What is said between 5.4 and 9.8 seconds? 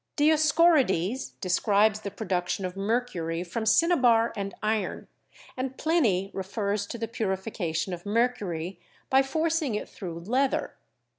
and Pliny refers to the purification of mercury by forcing